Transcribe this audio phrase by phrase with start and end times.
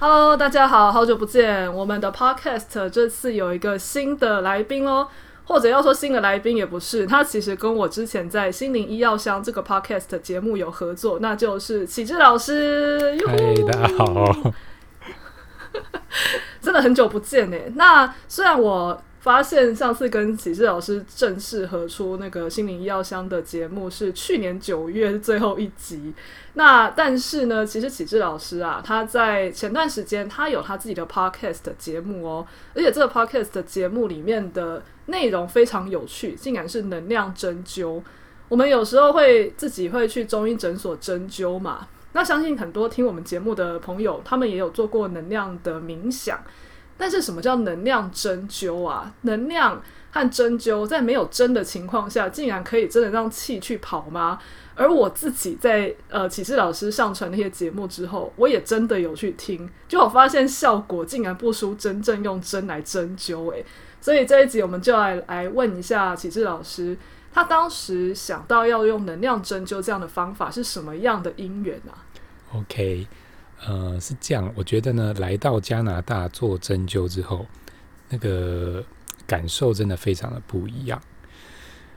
[0.00, 1.74] Hello，大家好，好久不见。
[1.74, 5.08] 我们的 Podcast 这次有一个新的来宾哦，
[5.44, 13.18] 或者要说新的来宾也不是，他其实跟我之前在心灵医药箱这个 Podcast 节目有合作，那就是启智老师。
[13.26, 13.36] 嗨，
[13.66, 14.32] 大家好，
[16.62, 17.72] 真的很久不见哎。
[17.74, 19.02] 那虽然我。
[19.20, 26.14] 发现上次跟启智老师正式合出那个心灵医药箱的节目是去年九月最后一集。
[26.54, 38.00] 那但是呢，其实启智老师啊，他在前段时间他有他自己的 podcast 节目哦，而且这个 podcast 的节目里面的内容非常有趣，竟然是能量针灸。
[38.48, 46.40] 我们有时候会自己会去中医诊所针灸嘛，那相信很多听我们节目的朋友，他们也有做过能量的冥想。
[46.98, 49.14] 但是什么叫能量针灸啊？
[49.22, 49.80] 能量
[50.10, 54.38] 和针灸在没有针的情况下，竟然可以真的让气去跑吗？
[54.74, 63.64] 而我自己在呃启智老师上传那些节目之后，我也真的有去听，就我发现效果竟然不输真正用针来针灸诶。
[64.00, 66.96] 所以这一集我们就来来问一下启智老师，
[67.32, 71.98] 他当时想到要用能量针灸这样的方法是什么样的因缘啊
[72.54, 73.08] ？OK。
[73.66, 77.44] 呃，是这样，我觉得呢，来到加拿大做针灸之后，
[78.08, 78.84] 那个
[79.26, 81.00] 感受真的非常的不一样。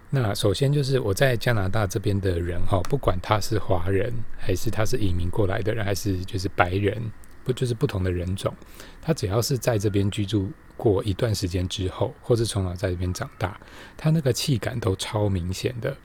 [0.09, 6.99] 那首先就是我在加拿大这边的人哈，不管他是华人，还是他是移民过来的人，还是就是白人，
[7.43, 8.53] 不就是不同的人种，
[9.01, 13.57] 他只要是在这边居住过一段时间之后，或是从小在这边长大，
[13.95, 15.95] 他那个气感都超明显的。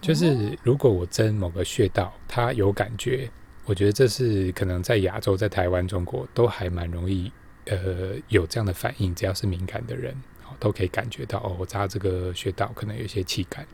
[0.00, 3.30] 就是如果我针某个穴道，他有感觉。
[3.66, 7.32] 我觉得这是可能在亚洲、在台湾、中国都还蛮容易，
[7.64, 9.12] 呃，有这样的反应。
[9.12, 10.14] 只要是敏感的人，
[10.44, 13.66] 哦，都可以感觉到哦，我扎这个穴道可能有一些气感。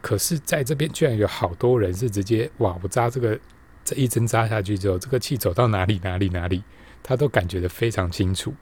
[0.00, 3.36] 可是在这边居然有好多人是直接哇，我扎这个
[3.84, 6.62] 这一针扎下去之后，这个气走到哪里哪里哪里，
[7.02, 8.54] 他都感觉得非常清楚。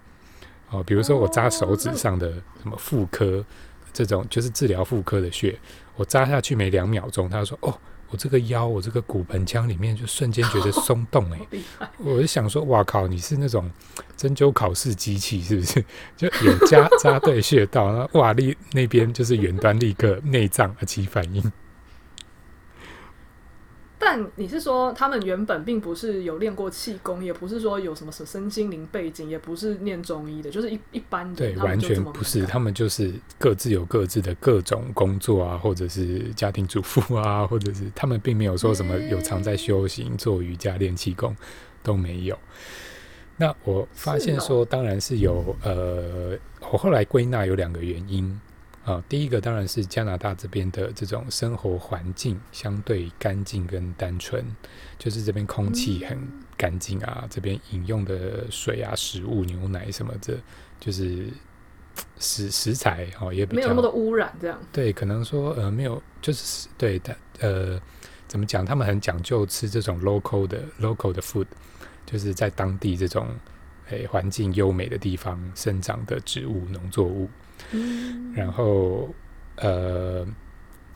[0.71, 3.45] 哦，比如说我扎手指上的什么妇科
[3.93, 5.59] 这种，就是治疗妇科的穴，
[5.95, 7.79] 我扎下去没两秒钟，他说哦。
[8.15, 13.69] 我这个腰，我这个骨盆腔里面就瞬间觉得松动哎、欸，我就想说，哇靠，你是那种
[14.17, 15.85] 针灸考试机器是不是？
[16.17, 21.43] 就有扎扎对穴道，那哇立那边就是远端立刻内脏起反应。
[24.05, 31.37] 但你是说，他们原本并不是有练过气功，也不是说有什么身心灵背景，也不是念中医的，就是一一般的。
[31.37, 41.35] 对，完全不是，他们就是各自有各自的各种工作啊，或者是家庭主妇啊，或者是他们并没有说什么有常在修行、做瑜伽、练气功
[41.83, 42.39] 都没有。
[43.39, 46.39] 那我发现说，当然是有呃，
[46.71, 48.39] 我后来归纳有两个原因。
[48.85, 54.45] 啊，第一个当然是加拿大这边的这种生活环境相对干净跟单纯，
[54.99, 56.19] 就是这边空气很
[56.57, 60.39] 干净啊，嗯、这边饮用的水啊、食物、牛奶什么的，
[60.79, 61.29] 就是
[62.19, 64.59] 食食材哦也比较没有那么多污染，这样。
[64.71, 67.81] 对，可能说呃没有，就是对的呃
[68.29, 71.47] 怎么讲，他们很讲究吃这种 local 的 local 的 food，
[72.05, 73.29] 就是在当地这种
[73.91, 77.29] 诶环境优美的地方生长的植物农作物。
[77.71, 79.15] 嗯，然后
[79.57, 80.27] 呃，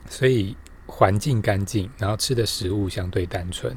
[0.08, 0.56] 所以
[0.86, 3.76] 环境干净，然后吃的食物相对单纯。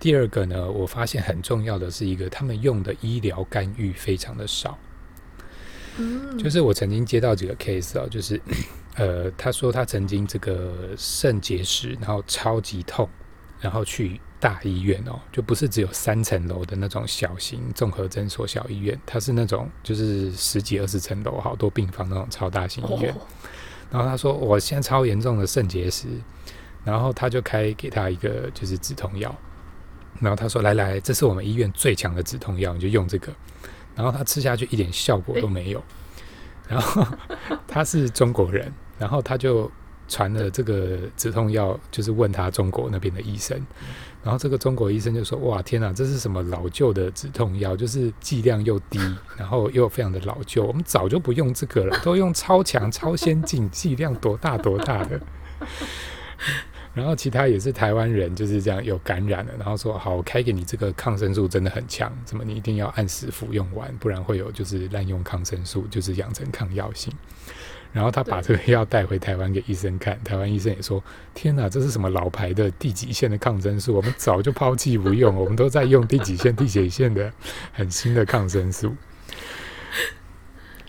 [0.00, 4.78] 第二个呢，我发现很重要的是一个，他们用的医疗干预非常的少。
[5.96, 8.40] 嗯，就是我曾经接到几个 case 啊，就是
[8.94, 13.08] 呃，他说他曾经这个肾结石，然后超级痛，
[13.60, 14.20] 然后去。
[14.40, 23.12] 大医院哦，就不是只有三层楼的那种小型综合诊所、小医院，它是那种就是十几二十层楼、好多病房那种超大型医院。
[23.12, 23.16] 哦、
[23.90, 26.06] 然后他说，我现在超严重的肾结石，
[26.84, 29.36] 然后他就开给他一个就是止痛药，
[30.20, 33.34] 然后他说，来来，这是我们医院最强的止痛药，你就用这个。
[33.96, 35.82] 然后他吃下去一点效果都没有。
[36.68, 37.04] 然后
[37.66, 39.68] 他是中国人，然后他就。
[40.08, 43.56] 传了这个止痛药，就是问他中国那边的医生，
[44.24, 47.76] 然后这个中国医生就说：“哇，天哪，这是什么老旧的止痛药？
[47.76, 48.98] 就是剂量又低，
[49.36, 55.20] 然后又非常的老旧，我们早就不用这个了，都用超强、超先进，剂量多大多大的。”
[56.94, 67.12] 然后其他也是台湾人，就是这样有感染了，然后说：“好，我开给你这个抗生素真的很强，怎么你一定要按时服用完，不然会有就是滥用抗生素，就是养成抗药性。”
[67.92, 71.02] 然后他把这个药带回台湾给医生看， 台湾医生也说
[71.34, 73.94] ：“天哪，这是什么老牌的第几线的抗生素？
[73.94, 77.32] 我们早就抛弃不用， 我们都在用第几线、第几线的
[77.72, 78.94] 很新的抗生素。”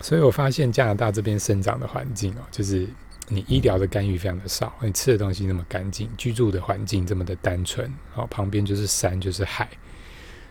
[0.02, 2.86] 所以我发现加拿大这边生长的环境哦，就是
[3.28, 9.68] 你医疗的干预非常的少，你吃的东西那么干净，居住的环境这么的单纯，哦，旁边就是山就是海，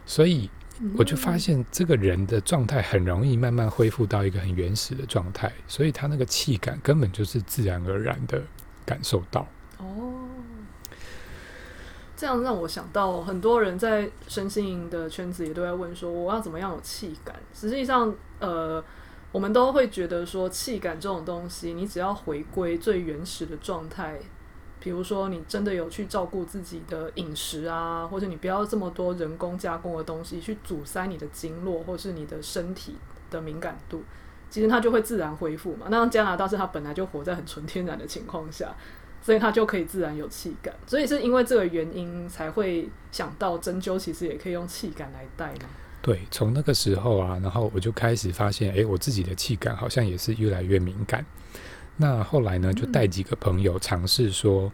[0.05, 0.49] 所以
[0.97, 8.41] 我就发现这个人的状态很容易慢慢恢复到一个很原始的状态，所以他那个气感根本就是自然而然的
[8.85, 9.45] 感受到。
[9.77, 10.13] 哦，
[12.15, 17.35] 这样让我想到，很多人在身心灵的圈子也都在问说，我要怎么样有气感？
[17.53, 18.83] 实际上，呃，
[19.31, 24.19] 我们都会觉得说，气感这种东西，你只要回归最原始的状态。
[24.79, 32.95] 比如说，你真的有去照顾自己的饮食啊，或者你不要这么多人工加工的东西去阻塞你的经络，或是你的身体
[33.29, 34.01] 的敏感度，
[34.49, 35.87] 其实它就会自然恢复嘛。
[35.89, 38.73] 那加拿大是它本来就活在很纯天然的情况下，
[39.21, 40.73] 所以它就可以自然有气感。
[40.87, 45.69] 所以是因为这个原因才会想到针灸其实也可以用气感来带嘛。
[46.01, 51.25] 对，从那个时候啊，然后我就开始发现，哎，我自己的气感好像也是越来越敏感。
[52.01, 54.71] 那后来呢，就带几个朋友尝试说，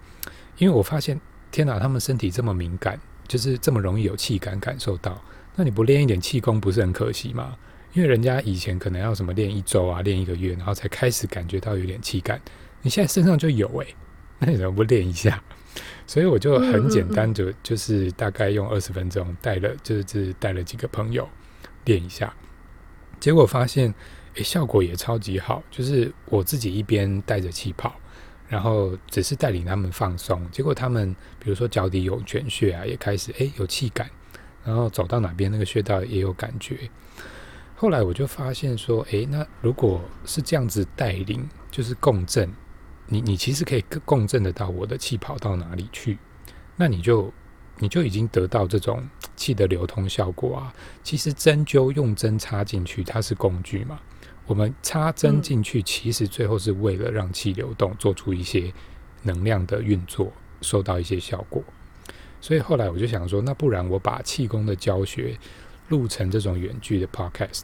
[0.60, 1.20] 因为我发现，
[1.50, 5.20] 天哪，他们身体这么敏感，就是这么容易有气感感受到。
[5.56, 7.58] 那你不练一点气功，不是很可惜吗？
[7.94, 12.40] 因为人家以前可能要什么练一周啊，练一个月，然后才开始感觉到有点气感。
[12.84, 13.96] 你现在身上就有诶、欸，
[14.38, 15.42] 那你怎么不练一下？
[16.06, 21.28] 所以我就很简单，就就是大概用二十分钟带了，就是带了几个朋友
[21.86, 22.32] 练一下，
[23.20, 23.92] 结果发现。
[24.36, 27.94] 诶，效果也超级好，就是我自己一边带着气泡，
[28.48, 34.10] 然后只是带领他们放松，结果他们比如说脚底有泉穴啊，也开始诶有气感，
[34.64, 36.90] 然后走到哪边那个穴道也有感觉。
[37.78, 42.50] 后来我就发现说，诶，那如果是这样子带领，就是共振，
[43.08, 46.18] 你你其实可以共振得到我的气跑到哪里去，
[46.76, 47.34] 那你就
[47.80, 49.06] 你就已经得到这种
[49.36, 50.74] 气的流通效果啊。
[51.04, 54.00] 其实针灸用针插进去，它是工具嘛。
[54.48, 58.72] 我们插针进去，其实最后是为了让气流动，做出一些
[59.24, 60.32] 能量的运作，
[60.62, 61.64] 收到一些效果。
[62.40, 65.36] 所以后来我就想说，那不然我把气功的教学
[65.90, 67.64] 录成这种远距的 podcast，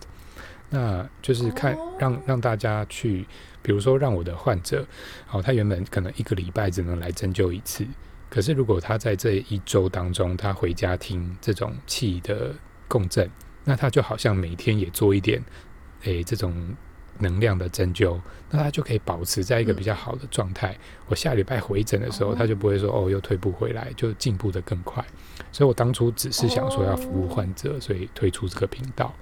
[0.72, 3.28] 那就是看让让大家去，
[3.62, 4.84] 比如说让我的患者，
[5.28, 7.86] 好，他原本可能一个礼拜只能来针灸一次，
[8.28, 12.56] 可是如果他在这一周当中，他回家听这种气的
[12.88, 13.30] 共振，
[13.64, 15.40] 那他就好像每天也做一点。
[16.04, 16.76] 诶，这种
[17.20, 18.20] 能量的针灸，
[18.50, 20.74] 那他就可以保持在一个比较好的状态。
[20.74, 25.06] 嗯、我下礼拜回诊的时候，他就不会说哦，又退步回来，就进步的更快。
[25.52, 29.14] 所以我当初只是想说要服务患者，所以推出这个频道，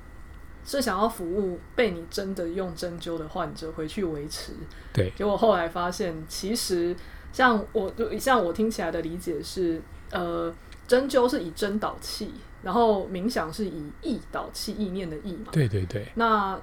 [0.64, 4.54] 是想要服务被你真的用针灸的患者回去维持。
[4.94, 6.96] 对，结果后来发现，其实
[7.34, 10.54] 像我像我听起来的理解是，呃，
[10.88, 12.32] 针灸是以针导气。
[12.62, 15.46] 然后冥想是以意导气，意念的意嘛。
[15.50, 16.06] 对对对。
[16.16, 16.60] 那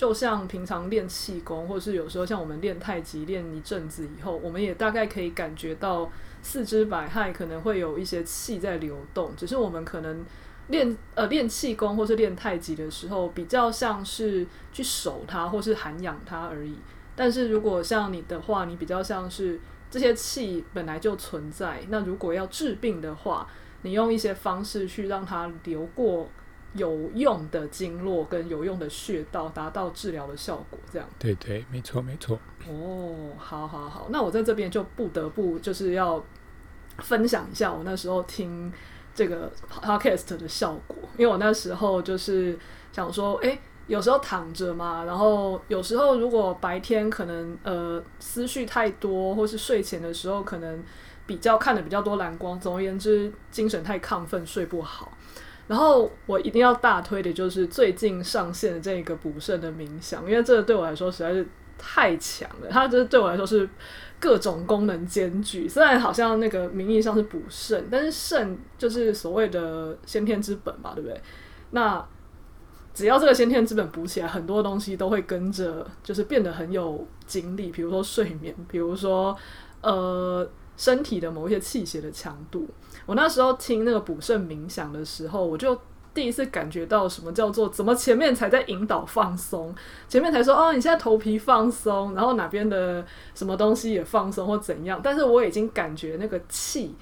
[0.00, 6.10] 就像平常练气功，或者是有时候像我们练太极练一阵子以后，我们也大概可以感觉到
[6.40, 9.30] 四肢百骸可能会有一些气在流动。
[9.36, 10.24] 只是我们可能
[10.68, 16.76] 练呃练气功或是练太极的时候，比较像是去守它或是涵养它而已。
[17.14, 19.60] 但是如果像你的话，你比较像是
[19.90, 21.82] 这些气本来就存在。
[21.90, 23.46] 那如果要治病的话，
[23.82, 26.26] 你用一些方式去让它流过
[26.74, 30.78] 有用的经络跟有用的穴道，达到治疗的效果。
[30.92, 32.38] 这样对对，没错没错。
[32.68, 36.22] 哦，好好好，那我在这边就不得不就是要
[36.98, 38.72] 分享一下我那时候听
[39.14, 42.58] 这个 podcast 的效果，因为我那时候就是
[42.92, 50.82] 想说，哎，有时候躺着嘛，然后有时候如果白天可能呃思绪太多，或是睡前的时候可能。
[51.26, 55.12] 比较看的比较多蓝光，总而言之，精神太亢奋，睡不好。
[55.70, 61.46] 然后我一定要大推的就是最近上线的这个补肾的冥想，因为这个对我来说实在是
[61.78, 62.66] 太强了。
[62.68, 63.68] 它就是对我来说是
[64.18, 65.68] 各种功能兼具。
[65.68, 71.20] 虽然好像那个名义上是补肾，但是肾就是所谓的先天之本吧，对不对？
[71.70, 72.04] 那
[72.92, 77.70] 只要这个先天之本补起来，很多东西都会跟着，就是变得很有精力。
[77.70, 79.36] 比如说睡眠，比如说
[79.82, 80.50] 呃。
[80.80, 82.66] 身体的某一些气血的强度，
[83.04, 85.78] 我那时候听那个补肾冥想的时候，我就
[86.14, 89.74] 第一次感觉到什么叫做怎么前面才在引导放松，
[90.08, 96.94] 前面才说哦，你现在头皮放松，然后哪边的什么东西也放松或怎样，但是我已经感觉那个气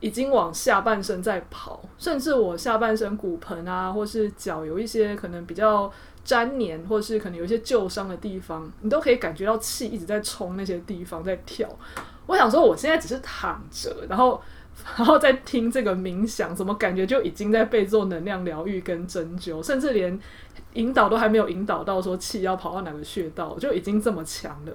[0.00, 5.90] 已经往下半身在跑，甚至我下半身骨盆啊，或是脚有一些可能比较
[6.24, 11.66] 粘黏，或是可能有一些旧伤的地方，你都可以感觉到气一直在冲那些地方在跳。
[12.26, 14.40] 我想说，我现在只是躺着，然后，
[14.96, 20.18] 然后在听这个冥想，怎么感觉就已经在被做能量疗愈跟针灸，甚至连
[20.74, 24.72] 引导都还没有引导到说气要跑到哪个穴道，就已经这么强了。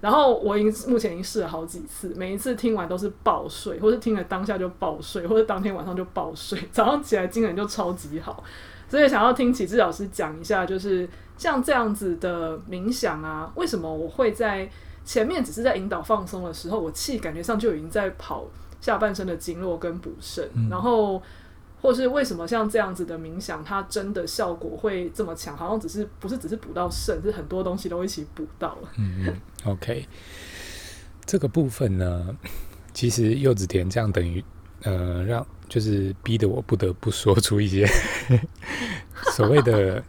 [0.00, 8.44] 然后我已经目前已经试了好几次，每一次听完都是爆睡，或是听了当下就爆睡，或者当天晚上就爆睡，早上起来精神就超级好。
[8.88, 14.70] 所以想要听启智老师讲一下，就是像这样子的冥想啊，为什么我会在
[15.08, 18.44] 前面只是在引导放松的时候，我气感觉上就已经在跑
[18.78, 21.22] 下半身的经络跟补肾，嗯、然后。
[21.80, 25.56] 或是为什么像这样子的冥想，它真的效果会这么强？
[25.56, 28.88] 好像只是不是只是补到肾，是很多东西都一起补到了。
[28.96, 30.04] 嗯嗯，OK，
[31.24, 32.36] 这个部分呢，
[32.92, 34.44] 其实柚子甜这样等于
[34.82, 37.86] 呃，让就是逼得我不得不说出一些
[39.36, 40.02] 所谓的。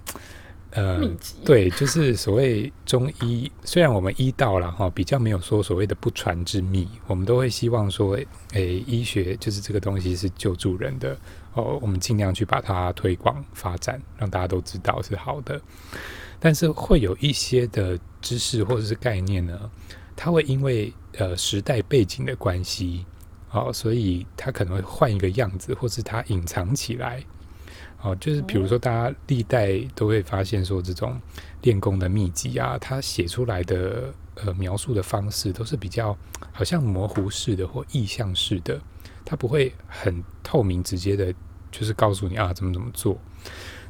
[0.71, 1.01] 呃，
[1.43, 8.15] 对，就是所谓中医， 虽然我们医道了哈，比较没有说所谓的不传之秘，我们都会希望说，
[8.53, 11.17] 诶，医学就是这个东西是救助人的
[11.55, 15.59] 哦，我们尽量去把它推广发展，让大家都知道是好的。
[16.39, 19.59] 但是会有一些的知识或者是概念呢，
[20.15, 23.05] 它会因为呃时代背景的关系，
[23.51, 27.23] 哦，所以它可能会换一个样子，或是它隐藏起来。
[28.01, 31.19] 哦，就是比如说，大家历代都会发现说，这种
[31.63, 36.17] 练功的秘籍啊，他写出来的呃描述的方式都是比较
[36.53, 38.79] 好像模糊式的或意象式的，
[39.25, 41.33] 它不会很透明直接的，
[41.71, 43.19] 就是告诉你啊怎么怎么做。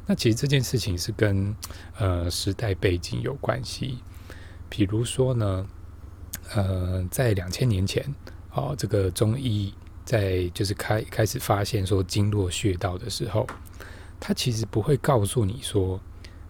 [0.06, 1.54] 那其实这件事情是跟
[1.96, 3.98] 呃时代背景有关系。
[4.68, 5.64] 比如说呢，
[6.56, 8.04] 呃，在两千年前，
[8.52, 9.72] 哦，这个中医
[10.04, 13.46] 在就是开开始发现说经络穴道的时候。
[14.20, 15.98] 他其实不会告诉你说，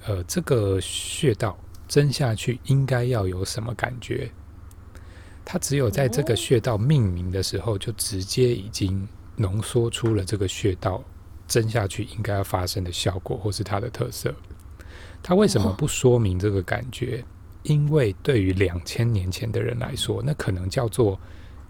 [0.05, 4.31] 呃，这个穴道针下去应该要有什么感觉。
[5.45, 11.03] 他只有在这个穴道命名的时候，就直接已经浓缩出了这个穴道
[11.49, 14.35] 针下去应该要发生的效果，或是它的特色。
[15.23, 17.25] 他为什么不说明这个感觉？
[17.63, 21.19] 因为对于两千年前的人来说，那可能叫做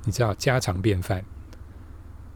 [0.04, 1.24] 你知道家常便饭。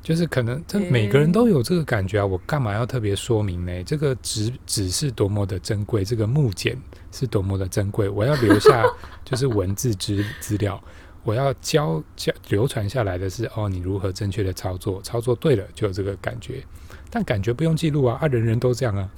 [0.04, 2.26] 就是可能，这每个人都有这个感觉啊！
[2.26, 3.82] 我干嘛要特别说明呢？
[3.84, 6.76] 这个纸纸是多么的珍贵，这个木简
[7.10, 8.84] 是多么的珍贵，我要留下
[9.24, 10.78] 就是文字资资料，
[11.22, 16.62] 我要教教流传下来的是哦，你如何正确的操作，操作对了就有这个感觉，
[17.08, 19.10] 但感觉不用记录啊，啊，人人都这样啊，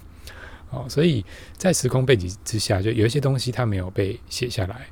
[0.71, 1.25] 哦，所以
[1.57, 4.87] 在时空背景之下，就有一些东西它没有被写下来。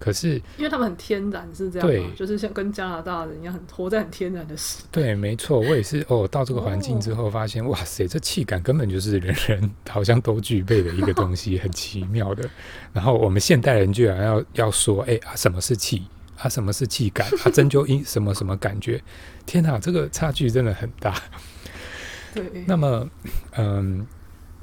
[0.00, 4.88] 可是，因为他们很天然，是这样，对，就是像跟加拿大人一样，很活在很天然的时代。
[4.90, 6.26] 对，没错，我也是哦。
[6.26, 12.48] 到这个环境之后，发现、哦、哇塞，这气感根本就是人人好像都具备的一个东西，很奇妙的。
[12.94, 16.06] 然后我们现代人居然要要说，哎啊，什么是气
[16.38, 16.48] 啊？
[16.48, 17.50] 什么是气感啊？
[17.52, 19.02] 针灸音什么什么感觉？
[19.44, 21.14] 天哪，这个差距真的很大。
[22.32, 22.64] 对。
[22.66, 23.06] 那么，
[23.58, 24.06] 嗯，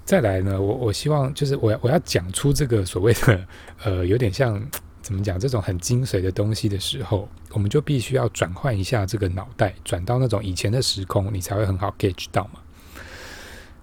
[0.04, 3.48] 再来呢，我我希望就是我要我要讲出这个所谓的
[3.84, 4.60] 呃，有点像。
[5.08, 5.40] 怎么讲？
[5.40, 12.60] 这种很精髓的东西的时候，我们就必须要转换一下这个脑袋，转到那种以前的时空，你才会很好 get 到嘛。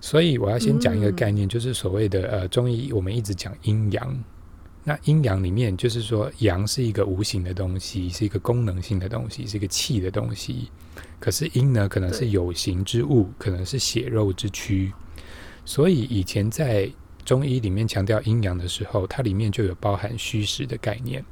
[0.02, 4.23] 所以我要先讲一个概念，就是所谓的呃中医，我们一直讲阴阳。
[4.85, 10.71] 那阴阳里面，就是说阳是一个无形的东西，是一个功能性的东西，是一个气的东西。
[11.19, 14.93] 可是阴呢，可能是有形之物，可能是血肉之躯。
[15.64, 16.90] 所以以前在
[17.25, 21.25] 中医里面强调阴阳的时候，它里面就有包含虚实的概念。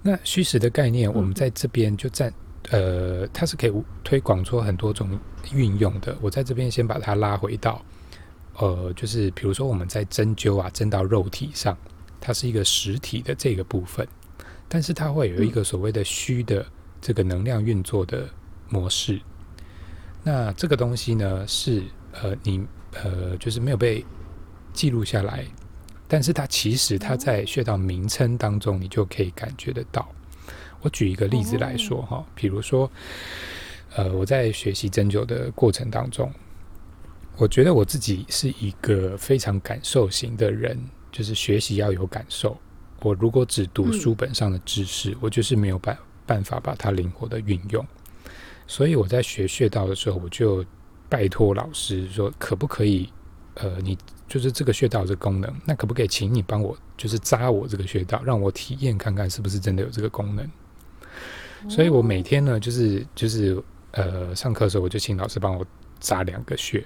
[0.00, 2.32] 那虚实的概念，我们在这边就占，
[2.70, 3.72] 呃，它是可以
[4.04, 5.18] 推广出很多种
[5.52, 6.16] 运用的。
[6.20, 7.82] 我在这边先把它拉回到，
[8.58, 11.76] 呃，就是比如说我们在针灸啊，针到肉体上，
[12.20, 14.06] 它是一个实体的这个部分，
[14.68, 16.64] 但是它会有一个所谓的虚的
[17.00, 18.28] 这个能量运作的
[18.68, 19.18] 模式。
[20.22, 21.82] 那这个东西呢，是
[22.12, 22.62] 呃，你
[23.02, 24.04] 呃，就是没有被。
[24.74, 25.46] 记录下来，
[26.06, 30.06] 但是它其实它在穴道名称当中，你就可以感觉得到。
[30.82, 32.90] 我举一个例子来说哈，比如说，
[33.94, 36.30] 呃，我在学习针灸的过程当中，
[37.38, 40.78] 我觉得我自己是一个非常感受型的人，
[41.10, 42.54] 就是学习要有感受。
[43.00, 47.86] 我如果只读书本上的知识，我就是没有办办法把它灵活的运用。
[48.66, 50.64] 所以我在学穴道的时候，我就
[51.08, 53.10] 拜托老师说，可不可以？
[53.54, 53.96] 呃，你。
[54.26, 60.50] 就是这个穴道这个功能，那可不可以请你帮我，就是扎我这个穴道，让我体验看看是不是真的有这个功能？
[61.68, 65.64] 所以我每天呢，就是就是呃上课的时候，我就请老师帮我
[66.00, 66.82] 扎两个穴，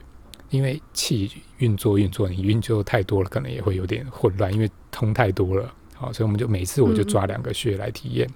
[0.51, 5.73] 因为气运作运作，你运作太多了，可能也会有点混乱，因为通太多了。
[5.95, 8.29] 好，所以我们就每次我就抓两个穴来体验。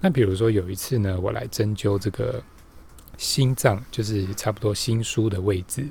[0.00, 2.42] 那比如说有一次呢，我来针灸这个
[3.16, 5.88] 心脏，就是差不多心俞的位置。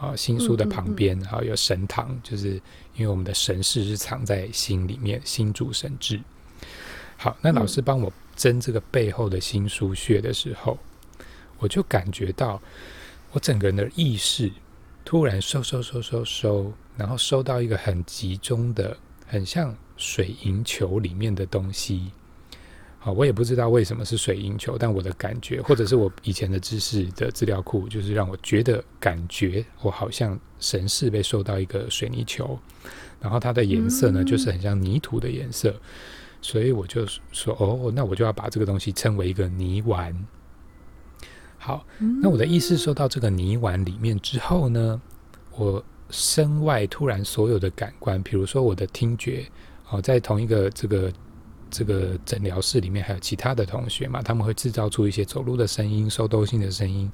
[0.00, 2.54] 啊，新书的旁边，然后有神堂，就是
[2.96, 6.18] 因为我们的神事是藏在心里面，心主神志。
[7.18, 10.78] 好，那老师帮我针这个背后的心俞穴的时候，
[11.58, 12.58] 我就感觉到
[13.32, 14.50] 我整个人的意识
[15.04, 22.10] 突然收收收收收，然后收到一个很集中的，很像水银球里面的东西。
[23.02, 32.58] 好，我也不知道为什么是水银球，但我的感觉，或者是我以前的知识的资料库，就是让我觉得感觉我好像神似被收到一个水泥球，
[33.18, 35.74] 然后它的颜色呢，就是很像泥土的颜色，
[36.42, 40.14] 所以我就说，哦，那我就要把这个东西称为一个泥丸。
[41.56, 41.86] 好，
[42.20, 45.00] 那我的意识收到这个泥丸里面之后呢，
[45.56, 49.46] 我身外突然所有的感官，比如说我的听觉，
[49.88, 51.10] 哦，在同一个这个。
[51.70, 54.20] 这个诊疗室里面还有其他的同学嘛？
[54.20, 57.10] 他们会制造出一些走路的声音、收东西的声音。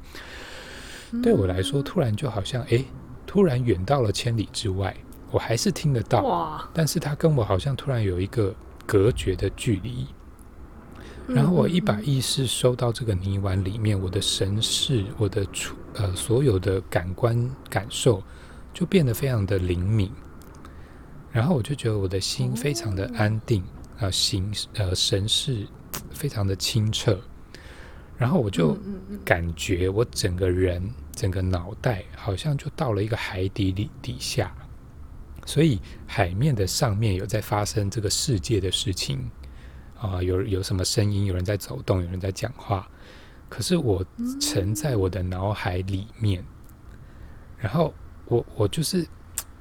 [1.23, 2.85] 对我来说，突然就好像哎，
[3.27, 4.97] 突然远到了千里之外，
[5.31, 6.23] 我还是听得到。
[6.23, 6.69] 哇！
[6.75, 10.07] 但是他跟我好像突然有一个隔绝的距离。
[11.29, 15.45] 然后我一把意识收到这个泥丸里面，我的神识、我的
[15.95, 18.23] 呃所有的感官感受
[18.73, 20.11] 就变得非常的灵敏。
[21.33, 23.63] 然后我就觉得我的心非常的安定。
[23.99, 25.67] 啊，形呃神识
[26.11, 27.19] 非常的清澈，
[28.19, 28.77] 然后我就
[29.25, 34.55] 感觉我整个人整个脑袋好像就到了一个海底里底下，
[35.47, 39.31] 所以海面的上面有在发生这个世界的事情
[39.99, 42.87] 啊，有有什么声音，有人在走动，有人在讲话，
[43.49, 44.05] 可是我
[44.41, 46.45] 沉在我的脑海里面，
[47.57, 47.95] 然后
[48.27, 49.07] 我我就是。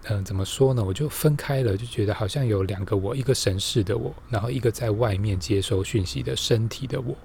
[0.08, 0.84] 嗯，怎么说呢？
[0.84, 7.18] 我就分开了，就觉得好像有两个我，一个神似的我，然后一个在外面接收讯息的身体的我。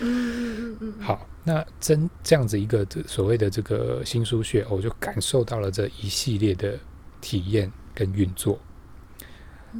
[0.00, 0.94] 嗯嗯嗯。
[1.00, 6.76] 好，那真这样子一个所谓的这个新书穴，我就感受到了这一系列的
[7.20, 8.58] 体验跟运作。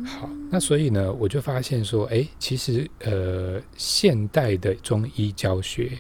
[0.05, 5.99] 好，那所以呢，我就发现说，哎，其实呃，现代的中医教学，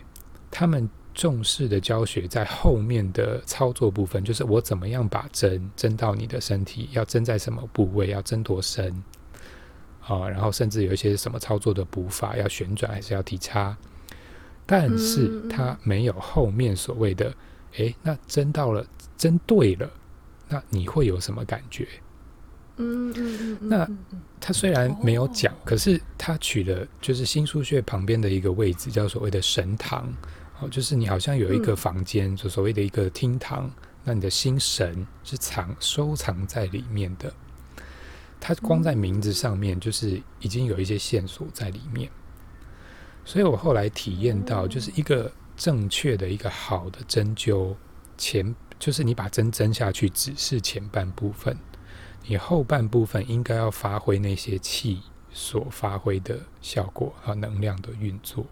[0.51, 0.89] 他们。
[1.19, 9.03] 重视的教学在后面的操作部分，就是我怎么样把针针到你的身体，要针在什么部位，要针多深
[10.07, 10.29] 啊？
[10.29, 13.77] 然后甚至有一些什么操作的补法，要旋转还是要提插？
[14.65, 17.35] 但是它没有后面所谓的，
[17.79, 19.91] 诶，那针到了，针对了，
[20.49, 21.89] 那你会有什么感觉？
[22.77, 23.69] 嗯嗯嗯。
[23.69, 23.91] 那
[24.39, 30.09] 他虽然没有讲，可是他取了就是心俞穴旁边的一个位置，叫所谓的神堂。
[30.61, 33.71] 哦，就是你好像有一个房间，就所谓的一个厅堂，
[34.03, 37.33] 那你的心神是藏收藏在里面的。
[38.41, 42.11] 它光在名字上面，就是已经有一些线索在里面。
[43.25, 47.75] 所以我后来体验到，就是一个正确的一个好的针灸
[48.17, 51.57] 前，就是你把针针下去，只是前半部分，
[52.27, 58.47] 你后半部分应该要发挥那些气所发挥的效果和能量的运作。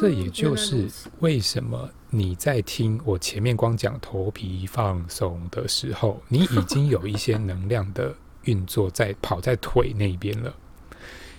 [0.00, 0.88] 这也就是
[1.20, 10.54] 为什么你在听我前面光讲头皮放松的时候，你已经有一些能量的运作在跑在腿那边了。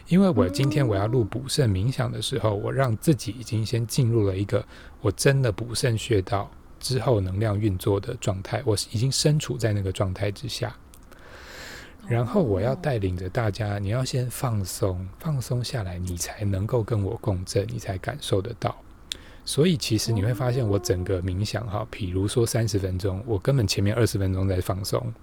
[0.08, 4.66] 因为我今天我要录补肾冥想的时候，我让自己已经先进入了一个
[5.02, 10.74] 我真的补肾穴道之后能量运作的状态，我已经身处在那个状态之下。
[12.08, 18.76] 然后我要带领着大家，你要先放松，放松下来，你才能够跟我共振，你才感受得到。
[19.44, 25.14] 所以其实你会发现，我整个冥想哈，比如说三十分钟，我根本前面二十分钟在放松，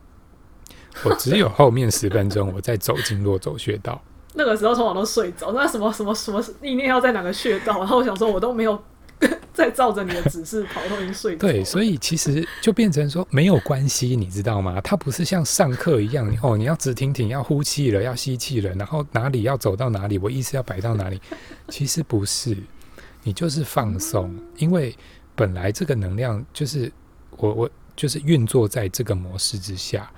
[1.04, 4.00] 我只有后面十分钟我在走经络、走穴道。
[4.36, 7.78] 那个时候通常都睡着，那什么什么什么意念要在哪个穴道？
[7.78, 8.78] 然后我想说，我都没有。
[9.54, 11.36] 在照着你的指示跑，都已经睡。
[11.36, 14.80] 对，所以其实就变成说没有关系，你知道吗？
[14.80, 21.20] 它不是像上课一样，哦，你要直挺挺，要呼气了，要吸气了，然后哪里要走到哪里，我意识要摆到哪里。
[21.68, 22.56] 其实不是，
[23.22, 24.94] 你就是放松，因为
[25.36, 26.90] 本来这个能量就是
[27.36, 30.10] 我我就是运作在这个模式之下。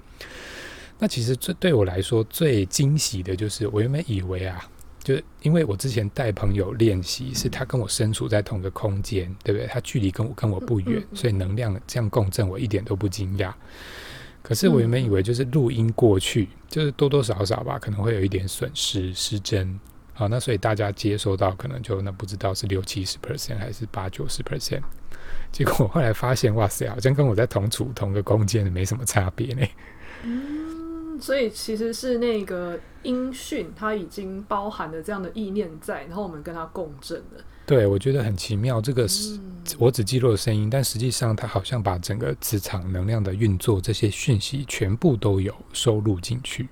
[0.99, 4.67] 那其实这对我来说最惊喜的就是，我原本以为啊。
[5.07, 9.65] 就因为我之前带朋友练习，是他跟我身处在同个空间，对不对？
[9.69, 13.53] 他距离跟我跟我不远，所以能量这样共振，我一点都不惊讶。
[14.43, 19.79] 可是我原本以为就是录音过去，就是多多少少吧，可能会有一点损失失真。
[20.13, 24.83] 好，那所以大家接收到可能就那不知道是六七十 percent 还是八九十 percent。
[25.53, 29.65] 结果我后来发现，哇塞，好像跟我在同处同个空间没什么差别呢。
[31.21, 37.45] 所以其实是那个音讯，它已经包含了这样的意念在，然后我们跟它共振了。
[37.67, 38.81] 对，我觉得很奇妙。
[38.81, 39.41] 这个是
[39.79, 46.69] 我只记录了声音，但实际上它好像把整个磁场能量的运作这些讯息全部都有收录进去。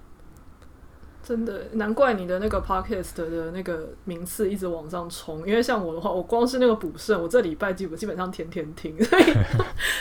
[1.24, 9.24] 真的难怪你的那个 podcast 的那个名次一直往上冲，因为像我的话，我光是那个补肾，我这礼拜基本基本上天天听， 所以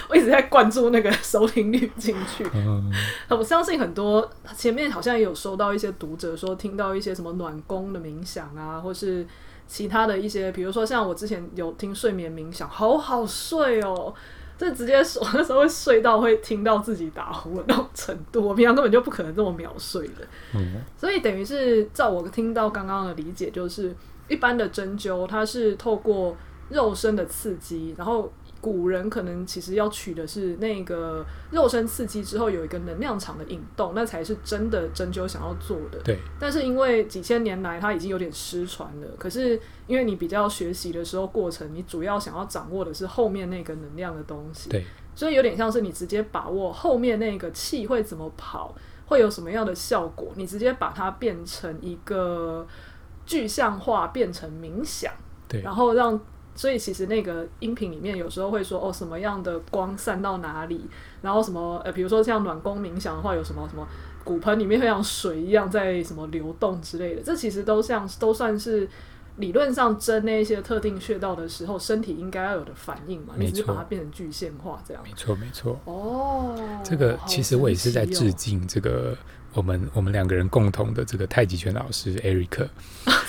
[0.09, 2.45] 我一直在灌注那个收听率进去。
[3.29, 9.25] 我相信很多前面好像也有收到一些读者说，听到一些什么暖宫的冥想啊，或是
[9.65, 14.13] 其他的一些，比如说像我之前有听睡眠冥想，好好睡哦。
[14.57, 20.27] 就直接我那时候会睡到会听到自己打呼的那种程度， 我平常根本就不可能这么秒睡的。
[20.55, 23.95] 嗯，所以等于是照我听到刚刚的理解，就是
[24.27, 26.35] 一般的针灸它是透过
[26.69, 28.31] 肉身的刺激，然后。
[28.63, 35.99] 古人可能其实要取的是那个肉身刺激之后有一个能量场的引动，那才是真的针灸想要做的。
[36.01, 36.17] 对。
[36.39, 44.69] 但是因为几千年来它已经有点失传了，可是因为你比较学习的时候过程，你主要想要掌握的是后面那个能量的东西。
[44.69, 44.85] 对。
[45.13, 48.73] 所以有点像是你直接把握后面那个气会怎么跑，
[49.07, 52.65] 会有什么样的效果，你直接把它变成一个
[53.25, 55.11] 具象化，变成冥想。
[55.49, 55.61] 对。
[55.61, 56.17] 然后让。
[56.55, 60.85] 所以其实那个音频里面有时候会说哦，什么样的光散到哪里，
[61.21, 63.87] 然后什么呃，比如说像暖宫冥想的话，有什么什么
[64.23, 68.87] 骨盆里面会像水一样在什么流动之类的，这其实都像都算是
[69.37, 75.01] 理论上针那些特定穴道的时候，身体应该要有的反应嘛，你只是把它变成具象化这样。
[75.03, 75.79] 没错没错。
[75.85, 79.17] 哦，这个其实我也是在致敬这个
[79.53, 82.67] 我们我们两个人共同的这个太极拳老师 Eric。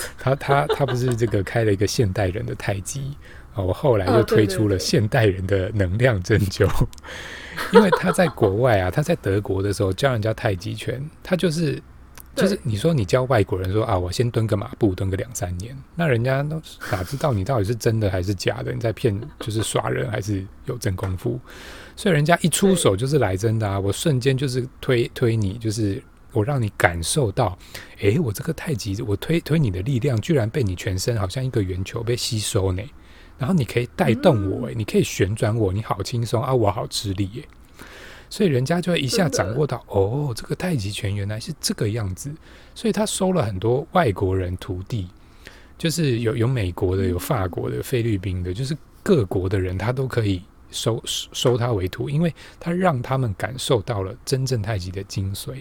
[0.18, 3.16] 他他他不是这个开了一个现代人的太极
[3.54, 6.68] 啊，我后来又推出了现代人的能量针灸，
[7.72, 11.80] 因为他在国外啊，他在德国的时候教人家太极拳，他就是
[12.34, 18.72] 就是你说你教外国人说啊，我先蹲个马步蹲个两三年，那人家都哪知道你到底是真的还是假的？
[18.72, 21.38] 你在骗就是耍人还是有真功夫？
[21.94, 26.02] 所以人家一出手就是来真的啊，我瞬间就是推推你就是。
[26.34, 27.56] 我让你感受到，
[28.00, 32.82] 诶，我这个太极，我推推你的力量，居然被你全身好像一个圆球被吸收呢。
[33.38, 37.44] 然后你可以带动我，诶，你可以旋转我，你好轻松啊，我好吃力耶。
[38.30, 42.32] 所以人家就会一下掌握到，哦，这个太极拳原来是这个样子。
[42.74, 45.08] 所以他收了很多外国人徒弟，
[45.78, 55.56] 就是有有美国的，有法国的，菲律宾的，就是各国的人，他都可以收收他为徒，因为他让他们感受到了真正太极的精髓。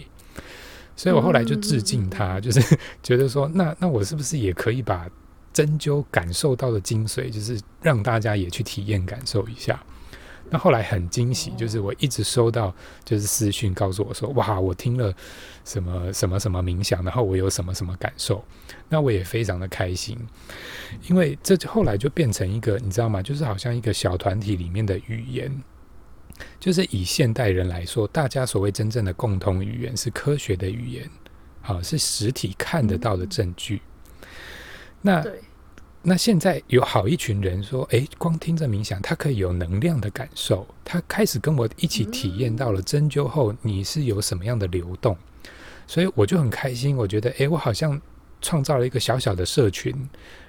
[0.95, 5.09] 所以我后来就致敬他，就是 觉得说，那那我是不是也可以把
[5.51, 9.81] 针灸感受到的精髓，就是让大家也去体验感受一下。
[10.49, 12.71] 那后来很惊喜，就是我一直收到
[13.03, 15.11] 就是私讯告诉我说，哇，我听了
[15.65, 18.43] 什么什么什么冥想，然后我有什么什么感受，
[18.87, 20.15] 那我也非常的开心，
[21.07, 23.19] 因为这后来就变成一个，你知道吗？
[23.21, 25.51] 就是好像一个小团体里面的语言。
[26.59, 31.09] 就是以现代人来说，大家所谓真正的共同语言是科学的语言，
[31.61, 33.81] 好，是实体看得到的证据。
[34.21, 34.27] 嗯、
[35.01, 35.25] 那
[36.01, 40.67] 那现在有好一群人说，诶，光听着冥想，他可以有能量的感受。
[40.83, 45.17] 他开始跟我一起体验到了针灸后，你是有什么样的流动，
[45.87, 46.97] 所以我就很开心。
[46.97, 48.01] 我觉得，诶，我好像
[48.41, 49.93] 创造了一个小小的社群。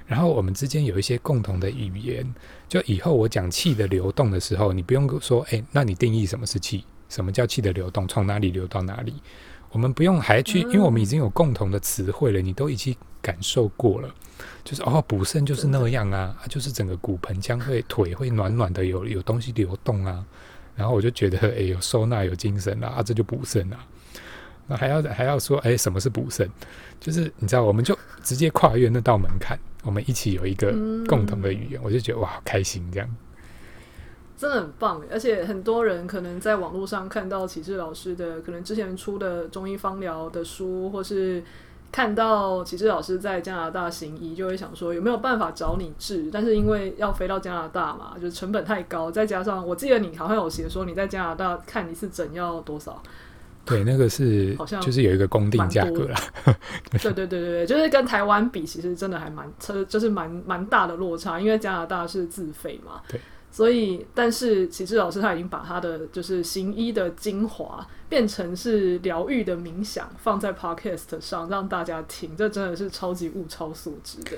[0.06, 2.34] 然后我们之间有一些共同的语言，
[2.68, 6.84] 就以后我讲气的流动的时候，你不用说，哎，那你定义什么是气？
[7.08, 8.06] 什么叫气的流动？
[8.08, 9.14] 从哪里流到哪里？
[9.70, 14.14] 我们不用还去，因为我们已经有共同的词汇了，你都已经感受过了，
[14.62, 20.24] 就是哦，补肾就是那样啊，啊，就是整个骨盆将会腿会暖暖的，有有东西流动啊，
[20.76, 23.78] 然后我就觉得，哎，有收纳有精神了啊，这就补肾啊。
[24.66, 26.48] 那还要还要说，哎，什么是补肾？
[26.98, 29.58] 就是你知道，我们就直接跨越那道门槛。
[29.82, 30.72] 我们一起有一个
[31.06, 33.08] 共同的语言，嗯、我就觉得哇，好开心这样，
[34.38, 35.02] 真的很棒。
[35.12, 41.44] 而且很多人可能在网络上看到启志老师的，可能之前出的中医方疗的书，或是
[41.92, 46.30] 看到启志老师在加拿大行医，就会想说有没有办法找你治？
[46.32, 53.02] 但是因为要飞到加拿大嘛，就是成本太高，再加上我记得你好像有写说你在加拿大看一次诊要多少。
[53.64, 56.20] 对，那个是好像就是有一个公定价格啦。
[56.90, 61.40] 对对对对对，就是跟台湾比，其实真的还蛮车，就是蛮蛮大的落差。
[61.40, 63.18] 因为加拿大是自费嘛，对，
[63.50, 74.36] 所以但是启志老师他已经把他的就是行医的精华变成是疗愈的冥想，放在 Podcast 上让大家听，这真的是超级物超所值的。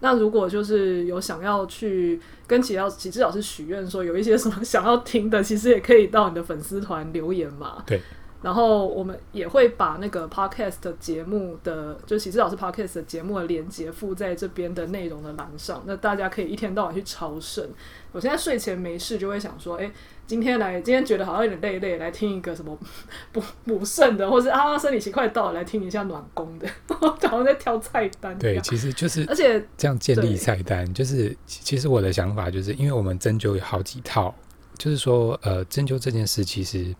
[0.00, 7.82] 那如果就是有想要去跟启耀启志老师许愿，说有一些什么想要听的，其实也可以到你的粉丝团留言嘛。
[7.86, 8.00] 对。
[8.42, 17.66] 然后我们也会把那个 podcast 节目的，就启志老师 podcast 节目的连接附在这边的内容的栏上，那大家可以一天到晚去朝圣。
[18.12, 19.90] 我现在睡前没事就会想说，哎，
[20.26, 22.78] 今天来，今天觉得好像有点累累，来听一个什么
[23.32, 28.38] 补补肾的，或是啊生理期快到了，来听一下暖宫的，好像在挑菜单。
[28.38, 34.34] 对，其实就是而且这样建立菜单，就是其实我的想法就是，因为我们针灸有好几套，
[34.78, 36.94] 就是说呃针灸这件事其实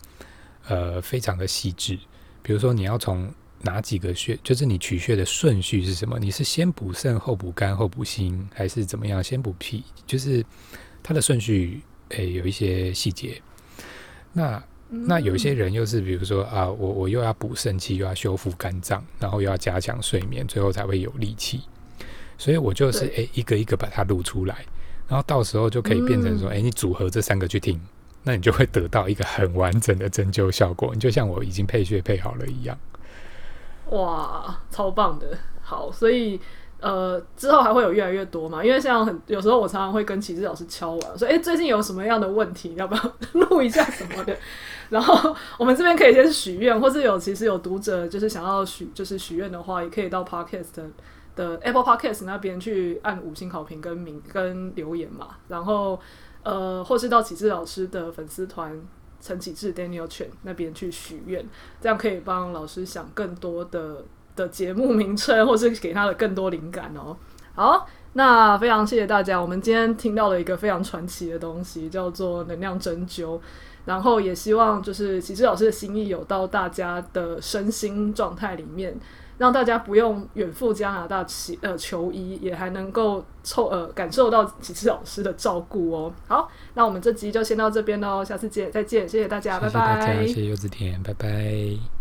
[0.69, 1.99] 呃非常的细致，
[2.43, 6.19] 比如说你要从哪几个穴，就是你取穴的顺序是什么？
[6.19, 9.23] 你是先补肾后补肝后补心，还是怎么样？
[9.23, 10.45] 先补脾，就是
[11.03, 11.81] 它的顺序。
[12.11, 13.43] 诶，有一些细节。
[14.33, 21.63] 那那有些人又是，比如说啊，我我又要补肾气，又要修复肝脏，然后又要加强睡眠，最后才会有力气。
[22.39, 24.65] 所以我就是诶，一个一个把它录出来，
[25.09, 27.81] 然后到时候就可以变成说，诶，你组合这三个去听，
[28.27, 30.91] 那你就会得到一个很完整的针灸效果。
[30.93, 32.77] 你就像我已经配穴配好了一样。
[33.91, 35.39] 哇，超棒的！
[35.63, 36.39] 好，所以。
[36.79, 38.63] 呃，之后还会有越来越多嘛？
[38.63, 43.13] 因为像很有时候，我常常会跟启志老师敲完，说：“哎、最近有什么样的问题，要不要
[43.49, 44.37] 录一下什么的？”
[44.91, 50.83] 然后我们这边可以先许愿，或是有其实有读者就是想要许就是许愿的话，也可以到 Podcast
[51.35, 55.29] 的 Apple Podcast 那边去按五星好评跟名跟留言嘛。
[55.49, 55.99] 然后
[56.47, 58.81] 呃，或是到启志老师的粉丝团
[59.21, 61.45] 陈启志 Daniel Chen 那边去许愿，
[61.81, 64.05] 这样可以帮老师想更多的。
[64.37, 67.17] 的节目名称，或是给他的更多灵感哦。
[67.55, 69.41] 好，那非常谢谢大家。
[69.41, 73.41] 我们今天听到了一个非常传奇的东西，叫做能量针灸。
[73.87, 78.95] 然后也希望就是启志老师的心意有到大家的身心状态里面，
[79.39, 86.13] 让大家不用远赴加拿大求呃求医，也还能够凑呃感受到启志老师的照顾哦。
[86.27, 91.96] 好，那我们这集就先到这边喽，下次见，再见，谢谢大家，谢谢大家，拜拜，谢谢柚子甜，拜拜。